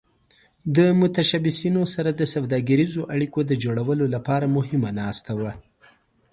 د 0.75 0.77
متشبثینو 0.99 1.83
سره 1.93 2.09
د 2.13 2.21
سوداګریزو 2.33 3.01
اړیکو 3.15 3.39
د 3.45 3.51
جوړولو 3.63 4.05
لپاره 4.15 4.53
مهمه 4.57 4.89
ناسته 5.01 5.31
وه. 5.39 5.51